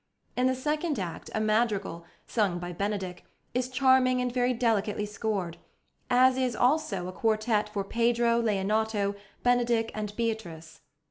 In 0.35 0.47
the 0.47 0.55
second 0.55 0.97
act 0.97 1.29
a 1.35 1.39
madrigal, 1.39 2.05
sung 2.25 2.57
by 2.57 2.73
Benedick, 2.73 3.23
is 3.53 3.69
charming 3.69 4.19
and 4.19 4.31
very 4.33 4.51
delicately 4.51 5.05
scored, 5.05 5.57
as 6.09 6.37
is 6.39 6.55
also 6.55 7.07
a 7.07 7.11
quartet 7.11 7.69
for 7.69 7.83
Pedro, 7.83 8.41
Leonato, 8.41 9.13
Benedick, 9.43 9.91
and 9.93 10.15
Beatrice. 10.15 10.81